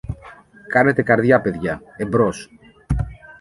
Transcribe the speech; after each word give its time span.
Κάνετε 0.67 1.01
καρδιά, 1.01 1.41
παιδιά, 1.41 1.81
εμπρός! 1.97 2.49